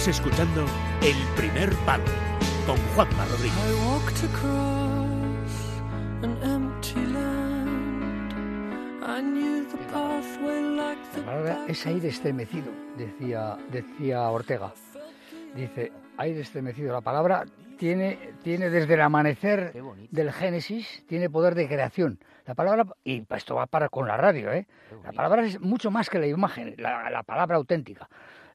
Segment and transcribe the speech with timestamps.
[0.00, 0.64] Estás escuchando
[1.02, 2.04] El Primer Palo
[2.66, 3.58] con Juanma Rodríguez.
[3.58, 5.52] I walked across
[6.22, 8.32] an empty land.
[9.02, 14.72] I knew the pathway like the La palabra es aire estremecido, decía, decía Ortega.
[15.54, 16.94] Dice, aire estremecido.
[16.94, 17.44] La palabra
[17.76, 19.74] tiene, tiene desde el amanecer
[20.10, 22.18] del Génesis, tiene poder de creación.
[22.46, 24.66] La palabra, y esto va para con la radio, ¿eh?
[25.04, 28.08] La palabra es mucho más que la imagen, la, la palabra auténtica.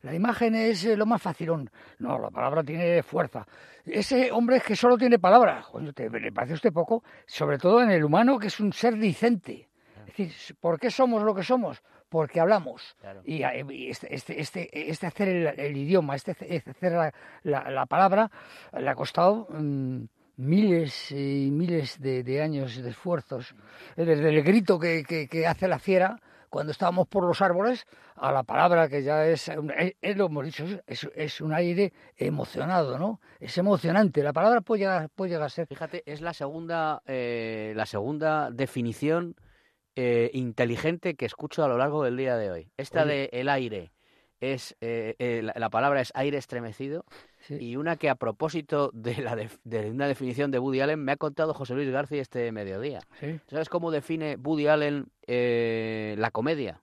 [0.06, 1.70] La imagen es eh, lo más facilón.
[2.00, 3.46] No, la palabra tiene fuerza.
[3.84, 7.04] Ese hombre que solo tiene palabras, coño, ¿te, ¿le parece a usted poco?
[7.26, 9.68] Sobre todo en el humano, que es un ser dicente.
[10.02, 11.82] Es decir, ¿por qué somos lo que somos?
[12.08, 12.96] Porque hablamos.
[13.02, 13.22] Claro.
[13.26, 17.70] Y, y este, este, este, este hacer el, el idioma, este, este hacer la, la-
[17.72, 18.30] la palabra,
[18.78, 20.04] le ha costado mm,
[20.38, 23.56] miles y miles de, de años de esfuerzos.
[23.98, 26.20] Eh, Desde el grito que, que- que hace la fiera
[26.56, 30.46] cuando estábamos por los árboles a la palabra que ya es, es, es lo hemos
[30.46, 33.20] dicho, es, es un aire emocionado, ¿no?
[33.42, 34.24] Es emocionante.
[34.24, 35.68] La palabra puede llegar, puede llegar a ser.
[35.68, 39.36] Fíjate, es la segunda, eh, la segunda definición
[39.98, 42.72] eh, inteligente que escucho a lo largo del día de hoy.
[42.78, 43.12] Esta Oye.
[43.12, 43.92] de el aire
[44.54, 47.06] es eh, eh, la, la palabra es aire estremecido
[47.40, 47.56] Sí.
[47.60, 51.18] y una que a propósito de la de una definición de Woody Allen me ha
[51.18, 53.02] contado José Luis García este mediodía.
[53.20, 53.40] ¿Sí?
[53.48, 56.82] ¿Sabes cómo define Woody Allen eh, la comedia?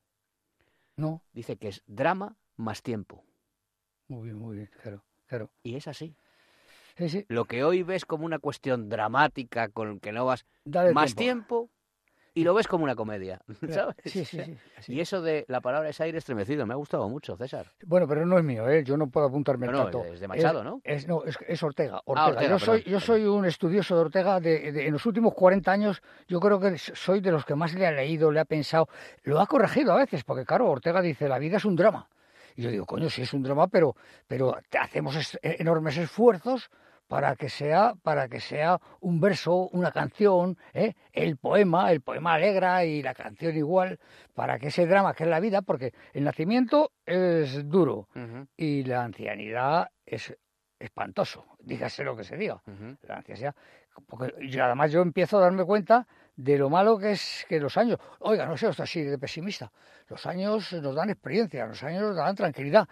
[0.97, 3.25] No, Dice que es drama más tiempo.
[4.07, 5.51] muy bien, muy bien, claro, claro.
[5.65, 6.15] Y es así.
[6.97, 10.93] Sí, sí, Lo que hoy ves como una cuestión dramática con que no vas dale
[10.93, 11.71] más tiempo
[12.35, 13.97] y lo ves como una comedia, ¿sabes?
[14.05, 14.41] Sí, sí,
[14.81, 14.93] sí.
[14.95, 17.67] Y eso de la palabra es aire estremecido, me ha gustado mucho, César.
[17.85, 18.83] Bueno, pero no es mío, ¿eh?
[18.85, 20.05] yo no puedo apuntarme No, tanto.
[20.05, 20.81] es de Machado, Es- ¿no?
[20.85, 21.97] Es, no, es, es Ortega.
[21.99, 22.43] Ah, Ortega.
[22.49, 24.41] Yo, soy, perdón, yo soy un estudioso de Ortega.
[24.41, 27.75] De, de- en los últimos 40 años, yo creo que soy de los que más
[27.75, 28.89] le ha leído, le ha pensado.
[29.25, 32.09] Lo ha corregido a veces, porque claro, Ortega dice: la vida es un drama.
[32.57, 33.95] Y yo digo, coño, sí es un drama, pero,
[34.27, 36.71] pero hacemos es- enormes esfuerzos
[37.13, 40.95] para que sea para que sea un verso, una canción, ¿eh?
[41.13, 43.99] el poema, el poema alegra y la canción igual,
[44.33, 48.09] para que ese drama que es la vida, porque el nacimiento es duro,
[48.57, 50.35] y la ancianidad es
[50.79, 52.63] espantoso, dígase lo que se diga.
[53.03, 53.55] La ancianidad,
[54.07, 57.77] porque y además yo empiezo a darme cuenta de lo malo que es que los
[57.77, 59.71] años, oiga, no sé, esto así de pesimista,
[60.09, 62.89] los años nos dan experiencia, los años nos dan tranquilidad.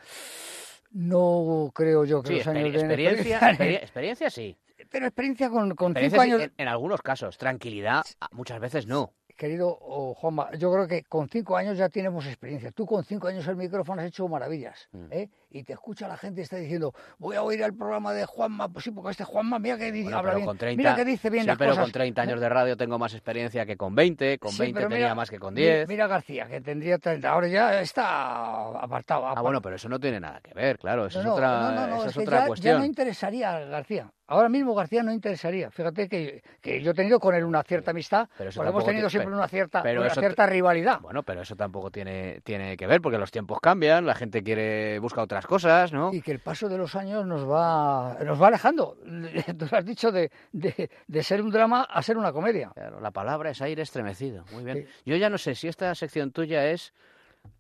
[0.93, 4.56] No creo yo que Sí, los años den experiencia, experiencia, experi- experiencia sí.
[4.91, 8.59] pero experiencia con, con Experiencia cinco sí, años, en, en algunos casos, tranquilidad, ah, muchas
[8.61, 9.12] veces no.
[9.37, 12.73] querido oh, Juanma, yo creo que con cinco años ya tenemos experiencia.
[12.73, 15.06] Tú con cinco años el micrófono has hecho maravillas, Mm.
[15.12, 15.31] ¿eh?
[15.53, 18.69] Y te escucha la gente y está diciendo, voy a oír el programa de Juanma,
[18.69, 21.05] pues sí, porque este Juanma, mira que dice, Bueno, habla bien, con 30, mira que
[21.05, 21.84] dice bien sí, las pero cosas.
[21.87, 24.89] con 30 años de radio tengo más experiencia que con 20, con Sí, 20 pero
[24.89, 25.89] tenía mira- más que con mi- 10.
[25.89, 29.27] Mira García, que tendría 30, ahora ya está apartado.
[29.27, 31.34] Ah, apar- bueno, pero eso no tiene nada que ver, claro, eso No, es no,
[31.34, 32.78] otra, no, no, no, esa es que otra ya, ya cuestión.
[32.78, 34.12] no interesaría García.
[34.28, 35.72] Ahora mismo García no interesaría.
[35.72, 39.06] Fíjate que, que yo he tenido con él una cierta amistad, Pero porque hemos tenido
[39.09, 41.00] te- siempre una cierta, pero una cierta rivalidad.
[41.00, 45.00] Bueno, pero eso tampoco tiene, tiene que ver, porque los tiempos cambian, la gente quiere
[45.00, 46.12] busca otras cosas, ¿no?
[46.12, 48.97] Y que el paso de los años nos va, nos va alejando.
[49.59, 52.71] Tú lo has dicho de, de, de ser un drama a ser una comedia.
[52.75, 54.45] Claro, la palabra es aire estremecido.
[54.53, 54.87] Muy bien.
[54.87, 55.03] Sí.
[55.11, 56.93] Yo ya no sé si esta sección tuya es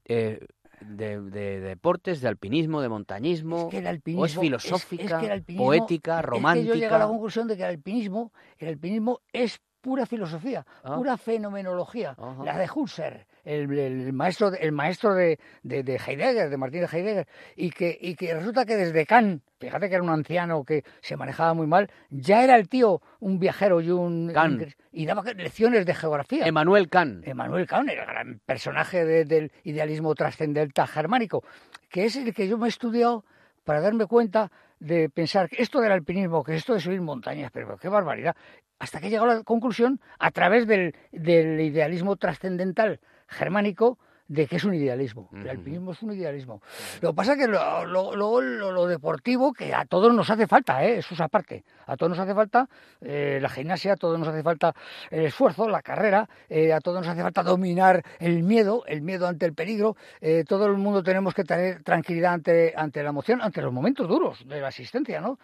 [0.04, 0.46] eh,
[0.80, 5.10] de, de deportes, de alpinismo, de montañismo, Es que el o alpinismo es filosófica, es-
[5.12, 7.06] es que el alpinismo- poética, Es que yo llego a la romántica.
[7.08, 10.96] conclusión de que el alpinismo, el alpinismo es pura filosofía, Ah.
[10.96, 12.44] pura fenomenología, Ajá.
[12.44, 16.80] la de Husserl, el, el maestro, de- el maestro de, de, de Heidegger, de Martín
[16.80, 20.64] de Heidegger, y que, y que resulta que desde Kant, fíjate que era un anciano
[20.64, 24.30] que se manejaba muy mal, ya era el tío un viajero y un...
[24.32, 24.62] Kant.
[24.92, 26.46] y daba lecciones de geografía.
[26.46, 27.26] Emmanuel Kant.
[27.26, 31.44] Emmanuel Kant, el gran personaje de- del idealismo trascendental germánico,
[31.88, 33.24] que es el que yo me he estudiado
[33.64, 37.76] para darme cuenta de pensar que esto del alpinismo, que esto de subir montañas, pero
[37.76, 38.34] qué barbaridad,
[38.78, 42.98] hasta que he llegado a la conclusión, a través del, del idealismo trascendental
[43.30, 43.98] germánico,
[44.28, 45.28] de que es un idealismo.
[45.32, 46.62] El alpinismo es un idealismo.
[47.00, 48.40] Lo que pasa es que lo, lo- lo-
[48.70, 50.98] lo- deportivo, que a todos nos hace falta, ¿eh?
[50.98, 51.64] eso es aparte.
[51.86, 52.68] A todos nos hace falta
[53.00, 54.72] eh, la gimnasia, a todos nos hace falta
[55.10, 59.26] el esfuerzo, la carrera, eh, a todos nos hace falta dominar el miedo, el miedo
[59.26, 59.96] ante el peligro.
[60.20, 64.06] eh, todo el mundo tenemos que tener tranquilidad ante, ante la emoción, ante los momentos
[64.06, 65.40] duros de la existencia, ¿no?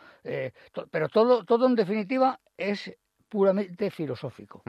[0.73, 2.93] To- pero todo, todo en definitiva es
[3.29, 4.63] puramente filosófico.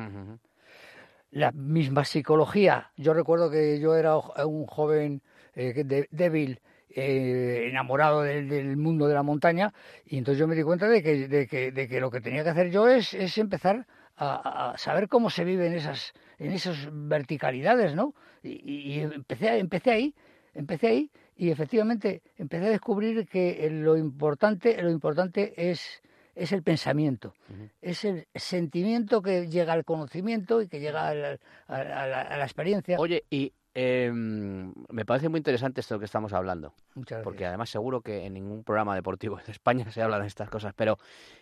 [1.32, 2.92] La misma psicología.
[2.98, 5.22] Yo recuerdo que yo era un joven
[5.56, 9.74] eh, de- débil, eh, enamorado del, del mundo de la montaña,
[10.06, 12.44] y entonces yo me di cuenta de que, de que, de que lo que tenía
[12.44, 13.86] que hacer yo es, es empezar
[14.18, 18.16] a, saber cómo se vive en esas, en esas verticalidades, ¿no?
[18.42, 20.16] Y, y- y empecé, empecé ahí,
[20.56, 26.02] empecé ahí, y efectivamente empecé a descubrir que lo importante, lo importante es,
[26.38, 27.34] es el pensamiento,
[27.82, 31.38] es el sentimiento que llega al conocimiento y que llega a la,
[31.68, 33.00] a la- a la experiencia.
[33.00, 36.74] Oye, y eh, me parece muy interesante esto que estamos hablando.
[36.96, 37.50] Muchas porque gracias.
[37.50, 40.98] además seguro que en ningún programa deportivo en España se habla de estas cosas, pero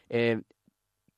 [0.09, 0.41] eh,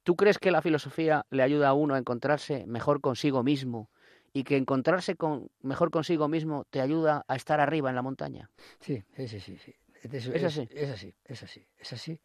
[0.03, 3.89] ¿tú crees que la filosofía le ayuda a uno a encontrarse mejor consigo mismo
[4.33, 8.49] y que encontrarse con, mejor consigo mismo te ayuda a estar arriba en la montaña?
[8.79, 9.73] Sí, sí, sí, sí.
[10.03, 10.67] ¿Es así?
[10.71, 12.19] Es así, es así, es así.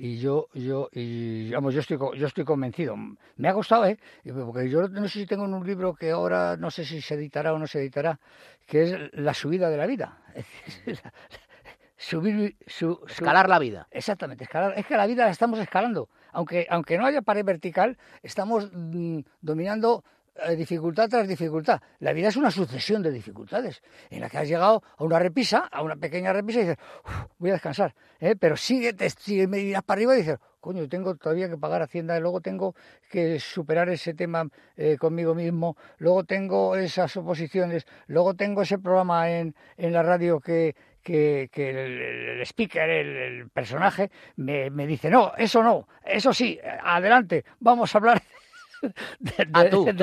[0.00, 2.94] Y yo, yo, y vamos, yo estoy, yo estoy convencido.
[3.36, 3.98] Me ha costado, ¿eh?
[4.24, 7.14] Porque yo no sé si tengo en un libro que ahora no sé si se
[7.14, 8.20] editará o no se editará,
[8.64, 10.22] que es la subida de la vida.
[12.00, 13.88] Subir, su, su- Escalar la vida.
[13.90, 14.74] Exactamente, escalar.
[14.76, 16.08] Es que la vida la estamos escalando.
[16.30, 20.04] Aunque, aunque no haya pared vertical, estamos mm, dominando
[20.56, 21.80] dificultad tras dificultad.
[22.00, 25.68] La vida es una sucesión de dificultades en la que has llegado a una repisa,
[25.70, 27.94] a una pequeña repisa y dices, "Uf, voy a descansar.
[28.20, 28.36] ¿eh?
[28.36, 31.82] Pero sigue, te, sigue, me irás para arriba y dices, coño, tengo todavía que pagar
[31.82, 32.74] Hacienda luego tengo
[33.10, 39.30] que superar ese tema eh, conmigo mismo, luego tengo esas oposiciones, luego tengo ese programa
[39.30, 45.32] en, en la radio que, que, el speaker, el, el personaje, me, me dice, no,
[45.38, 48.22] eso no, eso sí, adelante, vamos a hablar
[49.18, 49.94] de, Ah, de- tú, del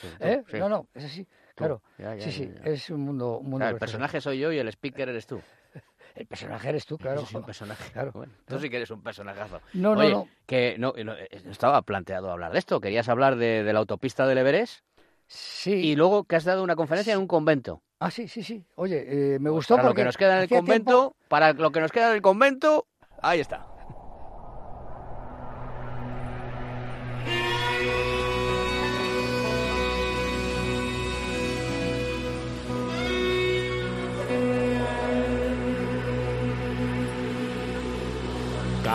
[0.00, 0.42] tú, ¿eh?
[0.50, 0.56] sí.
[0.58, 1.82] No, no, es así, claro.
[1.98, 4.52] Ya, ya, sí, sí, ya, es un mundo, un mundo Claro, el personaje soy yo
[4.52, 5.40] y el speaker eres tú.
[6.14, 7.20] El personaje eres tú, claro.
[7.22, 7.84] Yo soy un personaje.
[7.94, 9.62] Claro, Bueno, tú sí que eres un personajazo.
[9.72, 10.28] No, no, Oye, no.
[10.44, 12.82] que no, no, eh, estaba planteado hablar de esto.
[12.82, 14.84] Querías hablar de, de la autopista del Everest
[15.26, 15.72] Sí.
[15.72, 17.82] y luego que has dado una conferencia en un convento.
[17.98, 18.62] Ah, sí, sí, sí.
[18.74, 21.16] Oye, eh, me Pues gustó para lo porque que nos queda en el convento, tiempo-
[21.28, 22.86] para lo que nos queda en el convento,
[23.22, 23.66] ahí está.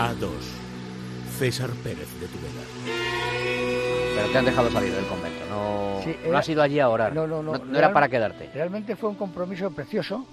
[0.07, 0.30] K2.
[1.38, 2.62] César Pérez de Tudela.
[4.15, 5.45] Pero te han dejado salir del convento.
[5.50, 7.13] No, Sí, no era- has ido allí a orar.
[7.13, 7.56] No, no, no.
[7.56, 8.50] era Real- para quedarte.
[8.54, 10.25] Realmente fue un compromiso precioso,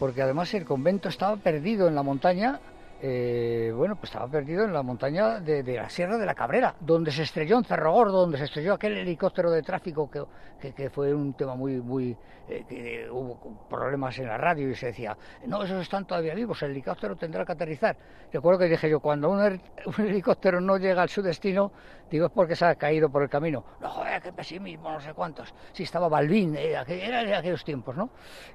[0.00, 2.58] porque además el convento estaba perdido en la montaña,
[3.02, 7.10] eh, bueno, pues estaba perdido en la montaña de, la Sierra de la Cabrera, donde
[7.10, 11.14] se estrelló en Cerro Gordo, donde se estrelló aquel helicóptero de tráfico que, que, fue
[11.14, 12.16] un tema muy, muy,
[12.48, 15.16] eh, que hubo problemas en la radio y se decía,
[15.46, 17.96] no, esos están todavía vivos, el helicóptero tendrá que aterrizar.
[18.32, 19.40] Recuerdo que dije yo, cuando un,
[19.98, 21.72] helicóptero no llega a su destino,
[22.10, 23.64] digo, es porque se ha caído por el camino.
[23.80, 25.54] No, joder, qué pesimismo, no sé cuántos.
[25.72, 28.10] Sí, estaba Balbín, eh, era de aquellos tiempos, ¿no?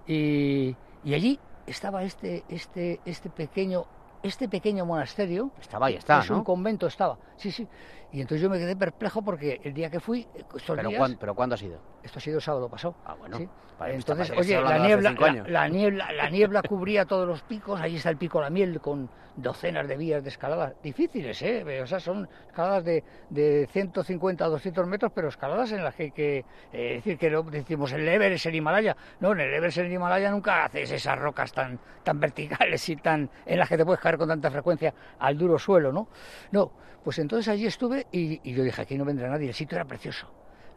[0.06, 3.86] Y, y allí estaba este, este, este pequeño,
[4.24, 5.52] este pequeño monasterio.
[5.60, 7.18] Estaba está, es un convento, estaba.
[7.38, 7.68] Sí, sí.
[8.16, 11.00] Y entonces yo me quedé perplejo porque el día que fui, eh, estos Pero, días,
[11.00, 11.80] ¿cuán- pero ¿cuándo ha sido?
[12.02, 12.96] esto ha sido sábado pasado.
[13.06, 13.38] Ah, bueno.
[13.38, 13.50] Sí.
[13.78, 15.12] Vale, Entonces, oye, la niebla,
[15.50, 17.82] la, niebla, la niebla cubría todos los picos.
[17.82, 21.82] Allí está el pico La Miel con docenas de vías de escalada difíciles, ¿eh?
[21.82, 26.04] O sea, son escaladas de, de 150 a 200 metros, pero escaladas en las que
[26.04, 28.96] hay que eh, decir que no decimos el Everest, el Himalaya.
[29.20, 33.30] No, en el Everest, el Himalaya nunca haces esas rocas tan, tan verticales y tan
[33.46, 36.08] en las que te puedes caer con tanta frecuencia al duro suelo, ¿no?
[36.52, 36.72] No,
[37.04, 39.48] pues entonces allí estuve y, y yo dije aquí no vendrá nadie.
[39.50, 40.28] El sitio era precioso.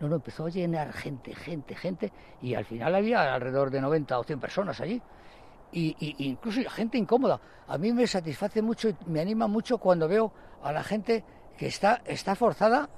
[0.00, 4.18] No, no, empezó a llenar gente, gente, gente, y al final había alrededor de 90
[4.18, 5.02] o 100 personas allí.
[5.72, 7.40] Y, y- incluso gente incómoda.
[7.66, 10.32] A mí me satisface mucho y me anima mucho cuando veo
[10.62, 11.24] a la gente
[11.58, 12.88] que está, está forzada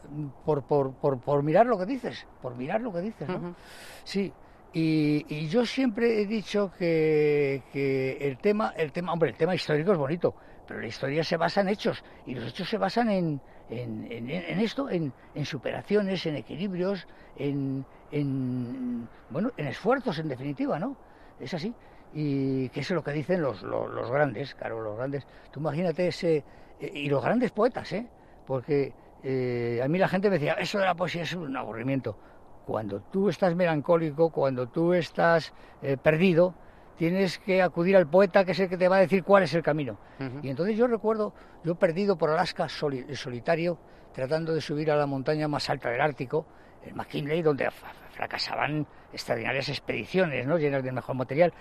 [0.45, 3.57] por, por, por, por mirar lo que dices, por mirar lo que dices, ¿no?
[4.05, 4.31] Sí,
[4.75, 9.55] y, y yo siempre he dicho que, que el tema, el tema, hombre, el tema
[9.55, 10.35] histórico es bonito,
[10.69, 14.31] pero la historia se basa en hechos y los hechos se basan en, en, en-
[14.31, 20.97] en esto, en, en superaciones, en equilibrios, en, en bueno, en esfuerzos, en definitiva, ¿no?
[21.39, 21.75] Es así.
[22.13, 25.27] Y que es lo que dicen los, los, los grandes, claro, los grandes.
[25.53, 26.45] Tú imagínate ese
[26.81, 28.07] y los grandes poetas, ¿eh?
[28.47, 32.17] Porque eh, a mí la gente me decía, eso de la poesía es un aburrimiento.
[32.65, 36.55] Cuando tú estás melancólico, cuando tú estás eh, perdido,
[37.01, 39.55] tienes que acudir al poeta que es el que te va a decir cuál es
[39.55, 39.97] el camino.
[40.43, 41.33] Y entonces yo recuerdo,
[41.65, 43.79] yo perdido por Alaska soli- solitario,
[44.13, 46.45] tratando de subir a la montaña más alta del Ártico,
[46.87, 47.69] el McKinley, donde
[48.13, 50.59] fracasaban extraordinarias expediciones, ¿no?
[50.59, 51.53] llenas del mejor material.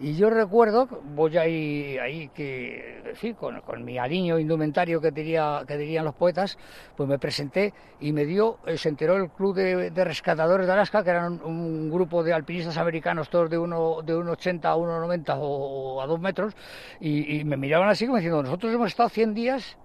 [0.00, 5.76] Y yo recuerdo, voy ahí, ahí que, con, con mi aliño indumentario que, diría, que
[5.76, 6.58] dirían los poetas,
[6.96, 10.72] pues me presenté y me dio, eh, se enteró el Club de, de Rescatadores de
[10.72, 14.76] Alaska, que eran un, un grupo de alpinistas americanos, todos de uno de 1,80 a
[14.76, 16.54] 1,90 o, o a 2 metros,
[17.00, 19.76] y, y me miraban así como diciendo, nosotros hemos estado 100 días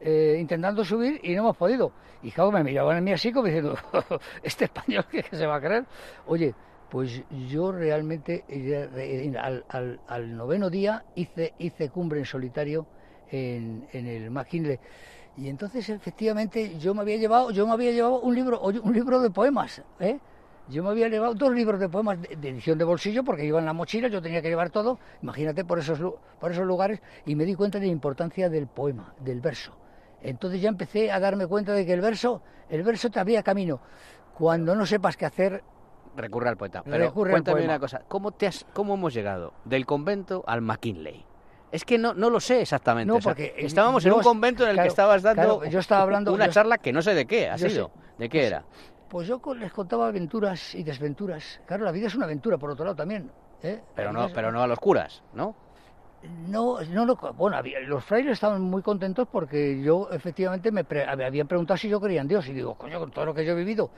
[0.00, 1.92] eh, intentando subir y no hemos podido.
[2.22, 3.76] Y claro, me miraban a mí así como diciendo,
[4.42, 5.86] este español que se va a creer.
[6.26, 6.54] Oye,
[6.88, 12.86] Pues yo realmente eh, al, al- al noveno día hice, hice cumbre en solitario
[13.30, 14.78] en, el McKinley.
[15.36, 19.20] Y entonces efectivamente yo me había llevado, yo me había llevado un libro, un libro
[19.20, 20.18] de poemas, ¿eh?
[20.66, 23.58] Yo me había llevado dos libros de poemas de, de edición de bolsillo porque iba
[23.58, 25.98] en la mochila, yo tenía que llevar todo, imagínate por esos,
[26.40, 29.72] por esos lugares, y me di cuenta de la importancia del poema, del verso.
[30.22, 33.80] Entonces ya empecé a darme cuenta de que el verso, el verso te abría camino.
[34.34, 35.62] Cuando no sepas qué hacer,
[36.16, 36.82] Recurre al poeta.
[36.82, 40.62] Pero Recurre al cuéntame una cosa, ¿cómo, te has, ¿cómo hemos llegado del convento al
[40.62, 41.24] McKinley?
[41.70, 43.06] Es que no, no lo sé exactamente.
[43.06, 45.78] No, o sea, estábamos en un convento en el claro, que estabas dando claro, yo
[45.78, 47.90] estaba hablando- una yo- charla que no sé de qué ha sido.
[47.94, 48.00] sé.
[48.18, 48.64] ¿De qué era?
[49.08, 51.60] pues yo les contaba aventuras y desventuras.
[51.66, 53.30] Claro, la vida es una aventura, por otro lado también.
[53.62, 53.80] ¿eh?
[53.94, 55.54] Pero no, pero no a los curas, ¿no?
[56.20, 61.06] No, no, lo- bueno, había- los frailes estaban muy contentos porque yo efectivamente me, pre-
[61.16, 63.44] me habían preguntado si yo creía en Dios y digo, coño, con todo lo que
[63.44, 63.92] yo he vivido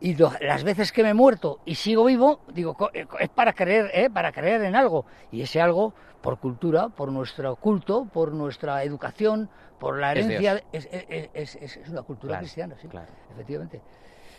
[0.00, 3.88] y las veces que me he muerto y sigo vivo, digo, eh, es para creer,
[3.94, 4.10] ¿eh?
[4.10, 9.48] para creer en algo y ese algo por cultura, por nuestro culto, por nuestra educación,
[9.78, 13.12] por la herencia, es, es- es- es- es una cultura Claro, cristiana, sí, claro.
[13.30, 13.80] efectivamente.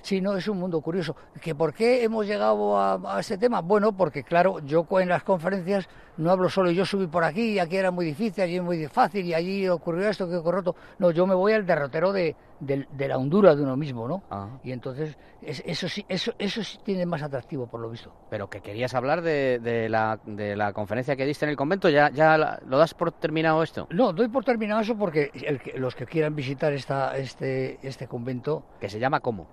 [0.01, 1.15] Sí, no, es un mundo curioso.
[1.41, 3.61] ¿Que ¿Por qué hemos llegado a, a este tema?
[3.61, 7.59] Bueno, porque claro, yo en las conferencias no hablo solo, yo subí por aquí y
[7.59, 10.75] aquí era muy difícil, allí muy fácil y allí ocurrió esto, que ocurrió otro.
[10.99, 14.23] No, yo me voy al derrotero de, de la hondura de uno mismo, ¿no?
[14.29, 14.49] Ah.
[14.63, 18.11] Y entonces, es- eso sí eso, eso sí tiene más atractivo, por lo visto.
[18.29, 21.89] Pero que querías hablar de, de la, de la conferencia que diste en el convento,
[21.89, 23.87] ¿ya, ya la- lo das por terminado esto?
[23.91, 28.63] No, doy por terminado eso porque el los que quieran visitar esta, este, este convento,
[28.79, 29.47] Que se llama ¿cómo?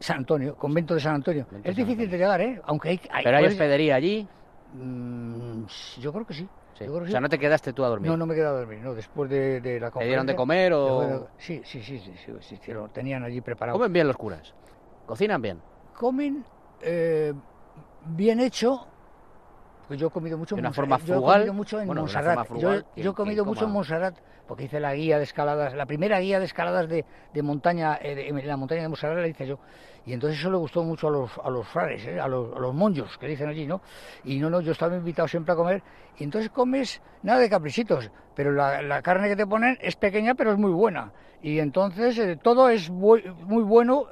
[0.00, 2.10] San Antonio, convento de San Antonio, Convento es San difícil Antonio.
[2.10, 2.60] de llegar, ¿eh?
[2.64, 3.00] Aunque hay...
[3.10, 4.26] hay- ¿Pero hay hospedería allí?
[4.72, 5.64] Mm,
[5.98, 6.48] yo creo que sí.
[6.82, 8.10] O sea, no te quedaste tú a dormir.
[8.10, 10.34] No, no me he quedado a dormir, no, después de, de la ¿Te dieron de
[10.34, 11.00] comer o...?
[11.20, 13.76] de- Sí, sí, sí, sí, sí, sí, sí, lo tenían allí preparado.
[13.76, 14.54] Comen bien los curas.
[15.04, 15.60] Cocinan bien.
[15.94, 16.42] Comen
[16.80, 17.34] eh,
[18.06, 18.86] bien hecho,
[19.90, 20.86] pues yo he comido mucho en una Yo he
[21.40, 22.46] comido mucho en Bueno, Montserrat.
[22.46, 24.14] frugal, yo, he comido mucho en Montserrat
[24.46, 27.04] porque hice la guía de escaladas, la primera guía de escaladas de,
[27.34, 29.58] de montaña, eh, de- en la montaña de Montserrat la hice yo.
[30.06, 32.60] Y entonces eso le gustó mucho a los, a los frares, eh, a, los, a
[32.60, 33.80] los monjos que dicen allí, ¿no?
[34.22, 35.82] Y no, no, yo estaba invitado siempre a comer.
[36.18, 40.36] Y entonces comes nada de caprichitos, pero la, la carne que te ponen es pequeña,
[40.36, 41.10] pero es muy buena.
[41.42, 43.24] Y entonces eh, todo es muy
[43.64, 44.04] bueno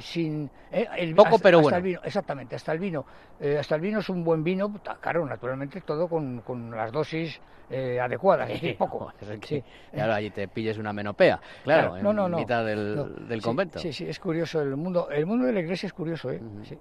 [0.00, 1.76] sin eh, el, Poco, hasta- pero hasta bueno.
[1.78, 3.04] el vino, exactamente, hasta el vino.
[3.40, 7.40] Eh, hasta el vino es un buen vino, claro, naturalmente todo con, con las dosis
[7.70, 9.12] eh, adecuadas, poco.
[9.20, 9.64] Es que, Sí.
[9.92, 11.40] Claro, allí te pilles una menopea.
[11.64, 12.38] Claro, Claro, no, no, en no.
[12.38, 13.78] mitad del, No, del sí, convento.
[13.78, 16.40] Sí, sí, es curioso el mundo, el mundo de la iglesia es curioso, ¿eh?
[16.64, 16.78] Sí.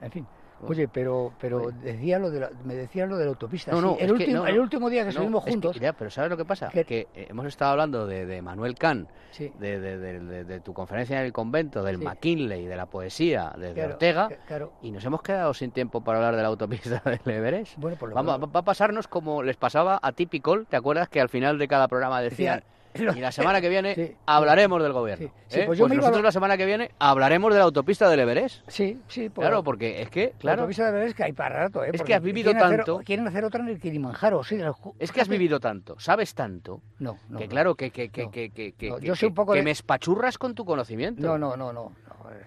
[0.00, 0.26] En fin.
[0.66, 3.70] Oye, pero, pero decía lo de la, me decía lo de la autopista.
[3.72, 3.84] No, sí.
[3.84, 4.62] no, el, que último, no, el no.
[4.62, 5.78] último día que es que- juntos.
[5.80, 6.68] ya, pero ¿sabes lo que pasa?
[6.70, 9.52] Que- Que eh, hemos estado hablando de, de Manuel Kahn, Sí.
[9.58, 12.04] de, de- de- de- de tu conferencia en el convento, del Sí.
[12.04, 14.72] McKinley, de la poesía, de, Claro, Ortega, claro.
[14.82, 17.76] y nos hemos quedado sin tiempo para hablar de la autopista del Everest.
[17.76, 21.08] Bueno, pues lo Vamos, podemos- va a pasarnos como les pasaba a Typical, ¿te acuerdas
[21.08, 22.62] que al final de cada programa decían...
[23.00, 25.26] Y la semana que viene Sí, hablaremos del gobierno.
[25.26, 25.64] Sí, sí, ¿eh?
[25.66, 28.62] pues a nosotros la semana que viene hablaremos de la autopista del Everest.
[28.68, 29.28] Sí, sí.
[29.28, 31.84] por- Claro, porque es que, la claro, autopista de verdad es que hay para rato,
[31.84, 31.90] ¿eh?
[31.92, 33.02] Es que has vivido quieren hacer- tanto.
[33.04, 34.56] quieren hacer otra en el Kilimanjaro, sí.
[34.58, 37.38] la- es que has vivido tanto, sabes tanto, No, no.
[37.38, 38.30] que claro, que, que, que, No.
[38.30, 41.22] que, que, No, yo soy un poco que de- me espachurras con tu conocimiento.
[41.22, 41.92] No, no, no, no.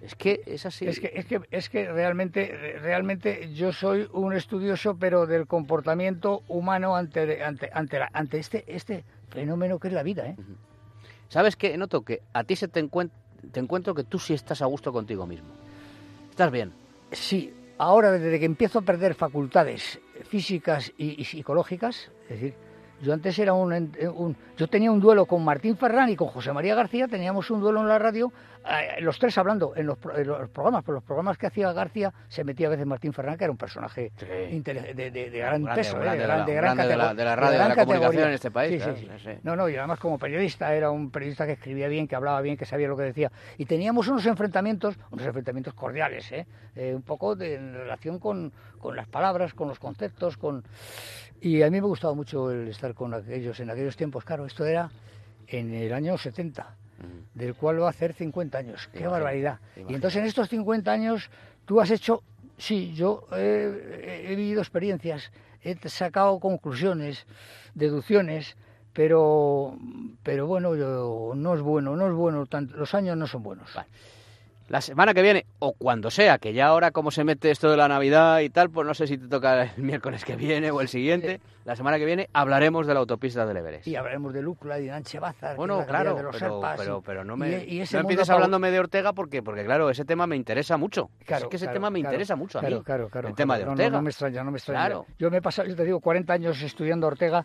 [0.02, 0.86] Es que es así.
[0.88, 6.44] Es que, es que, es que realmente, realmente yo soy un estudioso, pero del comportamiento
[6.50, 10.36] humano ante, ante, ante, la- ante este, este fenómeno que es la vida, ¿eh?
[11.30, 11.78] ¿Sabes qué?
[11.78, 13.12] Noto que a ti se te, encuent-
[13.52, 15.50] te encuentro que tú sí estás a gusto contigo mismo.
[16.30, 16.74] Estás bien.
[17.12, 22.54] Sí, ahora desde que empiezo a perder facultades físicas y, y psicológicas, es decir,
[23.02, 26.52] yo antes era un, un- Yo tenía un duelo con Martín Ferrán y con José
[26.52, 28.32] María García, teníamos un duelo en la radio,
[29.02, 32.44] los tres hablando en los, en los programas, pero los programas que hacía García se
[32.44, 34.26] metía a veces Martín Ferrán, que era un personaje Sí.
[34.26, 37.04] de, de- de gran Grande, peso, eh, grande de la- de gran grande de la-
[37.06, 38.28] catego- de la radio, de la comunicación categoría.
[38.28, 39.30] en este país, Sí, claro, sí.
[39.44, 42.58] No, no, y además como periodista era un periodista que escribía bien, que hablaba bien,
[42.58, 43.32] que sabía lo que decía.
[43.58, 46.46] Y teníamos unos enfrentamientos, unos enfrentamientos cordiales, ¿eh?
[46.76, 50.64] Eh, un poco de, en relación con, con las palabras, con los conceptos, con...
[51.42, 54.66] Y a mí me gustaba mucho el estar con aquellos, en aquellos tiempos, claro, esto
[54.66, 54.90] era
[55.48, 56.76] en el año 70,
[57.34, 58.90] del cual va a hacer 50 años.
[58.94, 59.60] ¡Qué barbaridad!
[59.76, 61.30] Y entonces en estos 50 años
[61.66, 62.24] tú has hecho,
[62.58, 65.32] sí, yo he vivido experiencias,
[65.64, 67.26] he sacado conclusiones,
[67.76, 68.56] deducciones,
[68.94, 69.78] pero,
[70.24, 73.74] pero bueno, yo- no es bueno, no es bueno, tant- los años no son buenos.
[73.74, 73.88] Vale.
[74.70, 77.78] La semana que viene, o cuando sea, que ya ahora como se mete esto de
[77.78, 80.80] la Navidad y tal, pues no sé si te toca el miércoles que viene o
[80.80, 83.88] el siguiente, la semana que viene hablaremos de la autopista del Everest.
[83.88, 85.56] Y hablaremos de Lúcula y de Nanche Bazar.
[85.56, 86.36] Bueno, claro, de los
[86.78, 90.06] pero, pero, no me y ese no empieces hablándome de Ortega porque, porque claro, ese
[90.06, 91.10] tema me interesa mucho.
[91.26, 92.68] Claro, es que ese claro, tema me claro, interesa mucho a mí.
[92.84, 93.90] Claro, claro, el tema de Ortega.
[93.90, 95.02] No, no me extraña, no me extraña.
[95.18, 97.44] Yo me he pasado, yo te digo, 40 años estudiando Ortega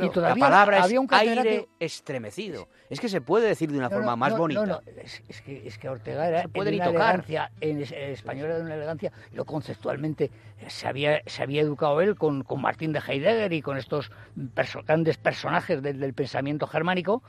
[0.00, 1.50] y todavía la palabra había es un catedrático...
[1.50, 2.68] aire estremecido.
[2.88, 4.80] Es que se puede decir de una forma más bonita.
[4.96, 7.08] Es, es que, es que Ortega era puede de ni una tocar.
[7.14, 10.24] elegancia, en, es- en español era de una elegancia, lo conceptualmente
[10.60, 14.10] eh, se había, se había educado él con, con Martín de Heidegger y con estos
[14.54, 17.22] perso- grandes personajes del, del pensamiento germánico,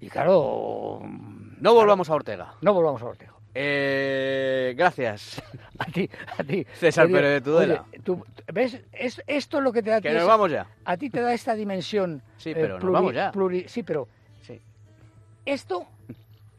[0.00, 1.00] y claro,
[1.60, 2.54] No volvamos a Ortega.
[2.60, 3.32] no volvamos a Ortega.
[3.56, 5.40] Eh, gracias.
[5.78, 6.64] A ti, a ti.
[6.74, 7.84] César Pérez de Tudela.
[7.90, 8.80] oye, tú- ¿Ves?
[8.92, 10.66] Es, esto es lo que te da a ti Que nos vamos ya.
[10.84, 12.22] A ti te da esta dimensión.
[12.26, 13.32] eh, Sí, pero nos vamos ya.
[13.32, 14.06] pluri- sí, pero
[14.42, 14.60] Sí.
[15.46, 15.86] esto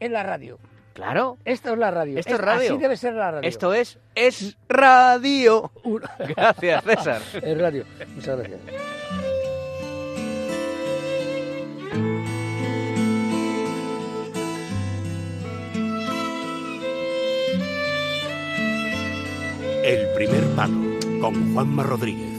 [0.00, 0.58] es la radio.
[0.96, 1.36] Claro.
[1.44, 2.18] Esto es la radio.
[2.18, 2.72] Esto es radio.
[2.72, 3.46] Así debe ser la radio.
[3.46, 5.70] Esto es es radio.
[6.18, 7.22] Gracias, César.
[7.42, 7.84] es radio.
[8.14, 8.60] Muchas gracias.
[19.84, 22.35] El primer palo con Juanma Rodríguez.